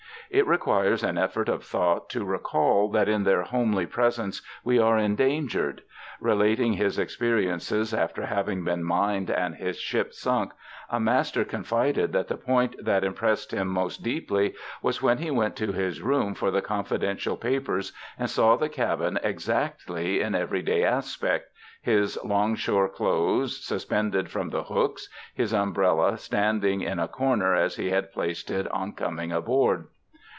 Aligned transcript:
It 0.33 0.47
requires 0.47 1.03
an 1.03 1.17
effort 1.17 1.49
of 1.49 1.65
thought 1.65 2.09
to 2.11 2.23
recall 2.23 2.87
that 2.91 3.09
in 3.09 3.25
their 3.25 3.41
homely 3.43 3.85
presence 3.85 4.41
we 4.63 4.79
are 4.79 4.97
endangered. 4.97 5.81
Relating 6.21 6.71
his 6.71 6.97
experiences 6.97 7.93
after 7.93 8.25
having 8.25 8.63
been 8.63 8.81
mined 8.81 9.29
and 9.29 9.55
his 9.55 9.77
ship 9.77 10.13
sunk, 10.13 10.53
a 10.89 11.01
master 11.01 11.43
confided 11.43 12.13
that 12.13 12.29
the 12.29 12.37
point 12.37 12.77
that 12.81 13.03
impressed 13.03 13.51
him 13.53 13.67
most 13.67 14.03
deeply 14.03 14.53
was 14.81 15.01
when 15.01 15.17
he 15.17 15.29
went 15.29 15.57
to 15.57 15.73
his 15.73 16.01
room 16.01 16.33
for 16.33 16.49
the 16.49 16.61
confidential 16.61 17.35
papers 17.35 17.91
and 18.17 18.29
saw 18.29 18.55
the 18.55 18.69
cabin 18.69 19.19
exactly 19.23 20.21
in 20.21 20.33
everyday 20.33 20.85
aspect 20.85 21.51
his 21.81 22.17
longshore 22.23 22.87
clothes 22.87 23.65
suspended 23.65 24.31
from 24.31 24.49
the 24.49 24.63
hooks, 24.63 25.09
his 25.35 25.51
umbrella 25.53 26.17
standing 26.17 26.79
in 26.79 26.99
a 26.99 27.07
corner 27.09 27.53
as 27.53 27.75
he 27.75 27.89
had 27.89 28.13
placed 28.13 28.49
it 28.49 28.65
on 28.69 28.93
coming 28.93 29.33
aboard. 29.33 29.87